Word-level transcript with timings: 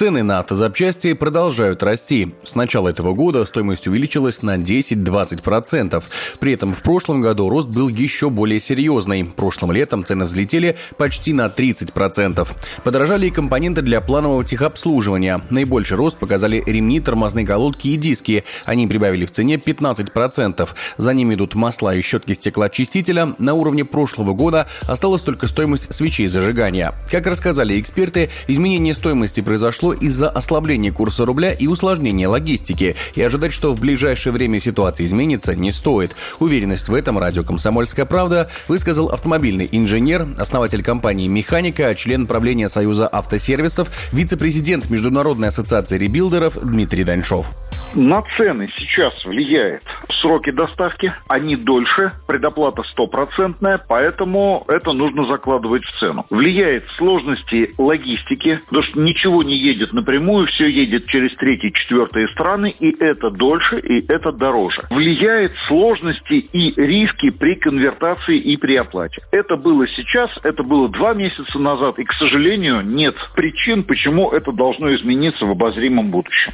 Цены 0.00 0.22
на 0.22 0.38
автозапчасти 0.38 1.12
продолжают 1.12 1.82
расти. 1.82 2.32
С 2.42 2.54
начала 2.54 2.88
этого 2.88 3.12
года 3.12 3.44
стоимость 3.44 3.86
увеличилась 3.86 4.40
на 4.40 4.56
10-20%. 4.56 6.02
При 6.38 6.54
этом 6.54 6.72
в 6.72 6.82
прошлом 6.82 7.20
году 7.20 7.50
рост 7.50 7.68
был 7.68 7.90
еще 7.90 8.30
более 8.30 8.60
серьезный. 8.60 9.26
Прошлым 9.26 9.72
летом 9.72 10.02
цены 10.06 10.24
взлетели 10.24 10.78
почти 10.96 11.34
на 11.34 11.48
30%. 11.48 12.48
Подорожали 12.82 13.26
и 13.26 13.30
компоненты 13.30 13.82
для 13.82 14.00
планового 14.00 14.42
техобслуживания. 14.42 15.42
Наибольший 15.50 15.98
рост 15.98 16.16
показали 16.16 16.62
ремни, 16.64 16.98
тормозные 17.02 17.46
колодки 17.46 17.88
и 17.88 17.96
диски. 17.96 18.44
Они 18.64 18.86
прибавили 18.86 19.26
в 19.26 19.32
цене 19.32 19.56
15%. 19.56 20.66
За 20.96 21.12
ними 21.12 21.34
идут 21.34 21.54
масла 21.54 21.94
и 21.94 22.00
щетки 22.00 22.32
стеклоочистителя. 22.32 23.34
На 23.36 23.52
уровне 23.52 23.84
прошлого 23.84 24.32
года 24.32 24.66
осталась 24.88 25.20
только 25.20 25.46
стоимость 25.46 25.94
свечей 25.94 26.26
зажигания. 26.26 26.94
Как 27.10 27.26
рассказали 27.26 27.78
эксперты, 27.78 28.30
изменение 28.48 28.94
стоимости 28.94 29.42
произошло 29.42 29.89
из-за 29.92 30.28
ослабления 30.28 30.92
курса 30.92 31.24
рубля 31.24 31.52
и 31.52 31.66
усложнения 31.66 32.28
логистики. 32.28 32.96
И 33.14 33.22
ожидать, 33.22 33.52
что 33.52 33.72
в 33.72 33.80
ближайшее 33.80 34.32
время 34.32 34.60
ситуация 34.60 35.04
изменится, 35.04 35.54
не 35.54 35.70
стоит. 35.72 36.14
Уверенность 36.38 36.88
в 36.88 36.94
этом 36.94 37.18
радио 37.18 37.42
«Комсомольская 37.42 38.06
правда» 38.06 38.50
высказал 38.68 39.08
автомобильный 39.08 39.68
инженер, 39.70 40.28
основатель 40.38 40.82
компании 40.82 41.28
«Механика», 41.28 41.94
член 41.94 42.26
правления 42.26 42.68
Союза 42.68 43.08
автосервисов, 43.10 43.90
вице-президент 44.12 44.90
Международной 44.90 45.48
ассоциации 45.48 45.98
ребилдеров 45.98 46.58
Дмитрий 46.62 47.04
Даньшов. 47.04 47.50
На 47.94 48.22
цены 48.36 48.70
сейчас 48.76 49.24
влияет 49.24 49.82
сроки 50.20 50.50
доставки, 50.50 51.12
они 51.26 51.56
дольше, 51.56 52.12
предоплата 52.28 52.82
стопроцентная, 52.84 53.80
поэтому 53.88 54.64
это 54.68 54.92
нужно 54.92 55.24
закладывать 55.24 55.84
в 55.84 55.98
цену. 55.98 56.24
Влияет 56.30 56.88
сложности 56.90 57.74
логистики, 57.78 58.60
потому 58.68 58.84
что 58.84 59.00
ничего 59.00 59.42
не 59.42 59.56
едет 59.56 59.92
напрямую, 59.92 60.46
все 60.46 60.68
едет 60.68 61.08
через 61.08 61.34
третьи, 61.36 61.70
четвертые 61.70 62.28
страны, 62.28 62.72
и 62.78 62.94
это 63.02 63.30
дольше, 63.30 63.80
и 63.80 64.04
это 64.06 64.30
дороже. 64.30 64.82
Влияет 64.90 65.52
сложности 65.66 66.34
и 66.34 66.72
риски 66.80 67.30
при 67.30 67.56
конвертации 67.56 68.38
и 68.38 68.56
при 68.56 68.76
оплате. 68.76 69.22
Это 69.32 69.56
было 69.56 69.88
сейчас, 69.88 70.30
это 70.44 70.62
было 70.62 70.88
два 70.88 71.14
месяца 71.14 71.58
назад, 71.58 71.98
и, 71.98 72.04
к 72.04 72.12
сожалению, 72.12 72.82
нет 72.82 73.16
причин, 73.34 73.82
почему 73.82 74.30
это 74.30 74.52
должно 74.52 74.94
измениться 74.94 75.44
в 75.44 75.50
обозримом 75.50 76.06
будущем. 76.06 76.52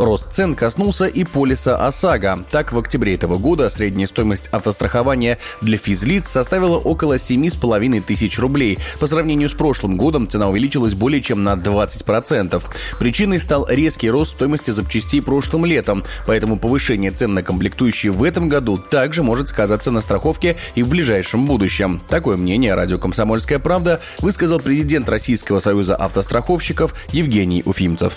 Рост 0.00 0.32
цен 0.32 0.54
коснулся 0.54 1.04
и 1.04 1.24
полиса 1.24 1.76
ОСАГО. 1.76 2.46
Так, 2.50 2.72
в 2.72 2.78
октябре 2.78 3.16
этого 3.16 3.36
года 3.36 3.68
средняя 3.68 4.06
стоимость 4.06 4.48
автострахования 4.50 5.36
для 5.60 5.76
физлиц 5.76 6.26
составила 6.26 6.78
около 6.78 7.16
7,5 7.16 8.00
тысяч 8.00 8.38
рублей. 8.38 8.78
По 8.98 9.06
сравнению 9.06 9.50
с 9.50 9.52
прошлым 9.52 9.98
годом 9.98 10.26
цена 10.26 10.48
увеличилась 10.48 10.94
более 10.94 11.20
чем 11.20 11.42
на 11.42 11.52
20%. 11.52 12.62
Причиной 12.98 13.40
стал 13.40 13.66
резкий 13.68 14.08
рост 14.08 14.36
стоимости 14.36 14.70
запчастей 14.70 15.20
прошлым 15.20 15.66
летом, 15.66 16.02
поэтому 16.26 16.58
повышение 16.58 17.10
цен 17.10 17.34
на 17.34 17.42
комплектующие 17.42 18.10
в 18.10 18.24
этом 18.24 18.48
году 18.48 18.78
также 18.78 19.22
может 19.22 19.48
сказаться 19.48 19.90
на 19.90 20.00
страховке 20.00 20.56
и 20.74 20.82
в 20.82 20.88
ближайшем 20.88 21.44
будущем. 21.44 22.00
Такое 22.08 22.38
мнение 22.38 22.74
радио 22.74 22.96
«Комсомольская 22.96 23.58
правда» 23.58 24.00
высказал 24.20 24.60
президент 24.60 25.10
Российского 25.10 25.60
союза 25.60 25.94
автостраховщиков 25.94 26.94
Евгений 27.12 27.62
Уфимцев. 27.66 28.14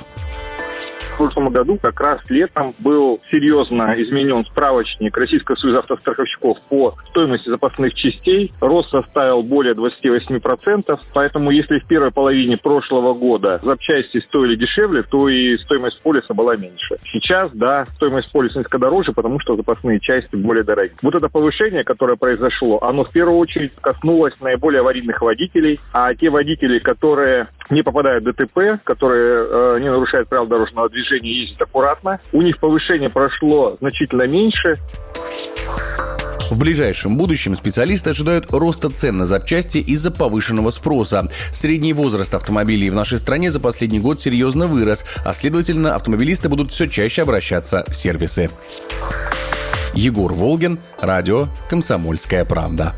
В 1.13 1.17
прошлом 1.17 1.49
году, 1.49 1.77
как 1.79 2.01
раз 2.01 2.21
летом, 2.29 2.73
был 2.79 3.21
серьезно 3.29 3.93
изменен 4.01 4.43
справочник 4.45 5.15
Российского 5.15 5.55
союза 5.55 5.79
автостраховщиков 5.79 6.57
по 6.69 6.95
стоимости 7.09 7.49
запасных 7.49 7.93
частей. 7.93 8.51
Рост 8.59 8.89
составил 8.89 9.43
более 9.43 9.75
28%, 9.75 10.99
поэтому 11.13 11.51
если 11.51 11.77
в 11.77 11.85
первой 11.85 12.09
половине 12.09 12.57
прошлого 12.57 13.13
года 13.13 13.59
запчасти 13.61 14.21
стоили 14.21 14.55
дешевле, 14.55 15.03
то 15.03 15.29
и 15.29 15.55
стоимость 15.59 16.01
полиса 16.01 16.33
была 16.33 16.55
меньше. 16.55 16.97
Сейчас, 17.05 17.51
да, 17.53 17.85
стоимость 17.95 18.31
полиса 18.31 18.57
несколько 18.57 18.79
дороже, 18.79 19.11
потому 19.11 19.39
что 19.39 19.53
запасные 19.53 19.99
части 19.99 20.35
более 20.35 20.63
дорогие. 20.63 20.97
Вот 21.03 21.13
это 21.13 21.29
повышение, 21.29 21.83
которое 21.83 22.15
произошло, 22.15 22.79
оно 22.81 23.03
в 23.03 23.11
первую 23.11 23.37
очередь 23.37 23.71
коснулось 23.79 24.33
наиболее 24.41 24.79
аварийных 24.79 25.21
водителей, 25.21 25.79
а 25.93 26.15
те 26.15 26.31
водители, 26.31 26.79
которые 26.79 27.45
не 27.69 27.83
попадают 27.83 28.23
в 28.23 28.33
ДТП, 28.33 28.83
которые 28.83 29.45
э, 29.47 29.79
не 29.79 29.91
нарушают 29.91 30.27
правила 30.27 30.47
дорожного 30.47 30.89
движения, 30.89 31.02
движения 31.03 31.41
ездят 31.41 31.61
аккуратно. 31.61 32.19
У 32.31 32.41
них 32.41 32.59
повышение 32.59 33.09
прошло 33.09 33.77
значительно 33.79 34.23
меньше. 34.23 34.77
В 36.49 36.59
ближайшем 36.59 37.17
будущем 37.17 37.55
специалисты 37.55 38.11
ожидают 38.11 38.51
роста 38.51 38.89
цен 38.89 39.17
на 39.17 39.25
запчасти 39.25 39.79
из-за 39.79 40.11
повышенного 40.11 40.69
спроса. 40.69 41.27
Средний 41.51 41.93
возраст 41.93 42.33
автомобилей 42.35 42.89
в 42.91 42.95
нашей 42.95 43.17
стране 43.17 43.51
за 43.51 43.59
последний 43.59 43.99
год 43.99 44.21
серьезно 44.21 44.67
вырос, 44.67 45.03
а 45.25 45.33
следовательно 45.33 45.95
автомобилисты 45.95 46.49
будут 46.49 46.71
все 46.71 46.87
чаще 46.87 47.23
обращаться 47.23 47.83
в 47.87 47.95
сервисы. 47.95 48.51
Егор 49.95 50.33
Волгин, 50.33 50.79
радио 50.99 51.47
«Комсомольская 51.69 52.45
правда». 52.45 52.93